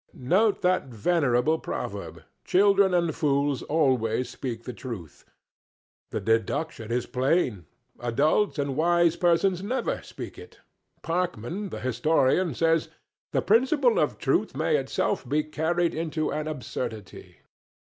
[0.15, 5.25] Note that venerable proverb: Children and fools always speak the truth.
[6.09, 7.67] The deduction is plain
[7.99, 10.59] adults and wise persons never speak it.
[11.03, 12.89] Parkman, the historian, says,
[13.31, 17.37] "The principle of truth may itself be carried into an absurdity."